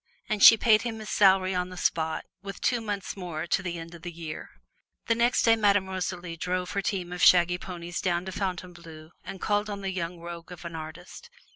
And 0.27 0.41
she 0.41 0.57
paid 0.57 0.81
him 0.81 0.97
his 0.97 1.11
salary 1.11 1.53
on 1.53 1.69
the 1.69 1.77
spot 1.77 2.25
with 2.41 2.59
two 2.59 2.81
months 2.81 3.15
more 3.15 3.45
to 3.45 3.61
the 3.61 3.77
end 3.77 3.93
of 3.93 4.01
the 4.01 4.11
year. 4.11 4.49
The 5.05 5.13
next 5.13 5.43
day 5.43 5.55
Madame 5.55 5.87
Rosalie 5.87 6.37
drove 6.37 6.71
her 6.71 6.81
team 6.81 7.13
of 7.13 7.21
shaggy 7.23 7.59
ponies 7.59 8.01
down 8.01 8.25
to 8.25 8.31
Fontainebleau 8.31 9.11
and 9.23 9.39
called 9.39 9.69
on 9.69 9.81
the 9.81 9.91
young 9.91 10.19
rogue 10.19 10.51
of 10.51 10.65
an 10.65 10.75
artist. 10.75 11.29